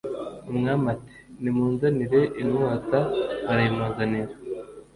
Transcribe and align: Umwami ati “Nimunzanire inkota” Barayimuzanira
Umwami 0.51 0.85
ati 0.95 1.15
“Nimunzanire 1.41 2.21
inkota” 2.41 2.99
Barayimuzanira 3.45 4.33